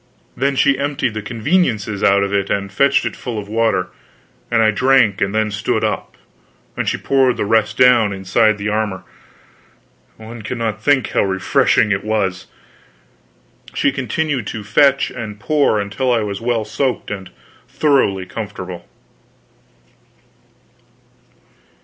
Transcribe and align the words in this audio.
Then 0.35 0.55
she 0.55 0.79
emptied 0.79 1.13
the 1.13 1.21
conveniences 1.21 2.01
out 2.03 2.23
of 2.23 2.33
it 2.33 2.49
and 2.49 2.73
fetched 2.73 3.05
it 3.05 3.15
full 3.15 3.37
of 3.37 3.47
water, 3.47 3.89
and 4.49 4.63
I 4.63 4.71
drank 4.71 5.21
and 5.21 5.35
then 5.35 5.51
stood 5.51 5.83
up, 5.83 6.17
and 6.75 6.89
she 6.89 6.97
poured 6.97 7.37
the 7.37 7.45
rest 7.45 7.77
down 7.77 8.11
inside 8.11 8.57
the 8.57 8.67
armor. 8.67 9.03
One 10.17 10.41
cannot 10.41 10.81
think 10.81 11.09
how 11.09 11.21
refreshing 11.23 11.91
it 11.91 12.03
was. 12.03 12.47
She 13.75 13.91
continued 13.91 14.47
to 14.47 14.63
fetch 14.63 15.11
and 15.11 15.39
pour 15.39 15.79
until 15.79 16.11
I 16.11 16.21
was 16.21 16.41
well 16.41 16.65
soaked 16.65 17.11
and 17.11 17.29
thoroughly 17.67 18.25
comfortable. 18.25 18.87